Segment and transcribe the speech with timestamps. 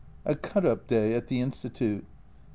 [0.25, 2.01] A cut up day at the Institute.
[2.01, 2.05] Dr.